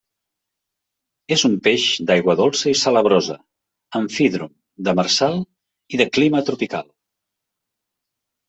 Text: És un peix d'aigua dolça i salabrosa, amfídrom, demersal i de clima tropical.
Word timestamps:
És 1.35 1.41
un 1.49 1.57
peix 1.67 1.83
d'aigua 2.11 2.35
dolça 2.39 2.71
i 2.71 2.79
salabrosa, 2.83 3.37
amfídrom, 4.01 4.51
demersal 4.89 5.39
i 5.97 6.01
de 6.03 6.09
clima 6.17 6.43
tropical. 6.49 6.89